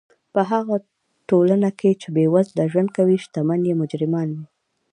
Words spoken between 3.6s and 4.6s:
ئې مجرمان يي.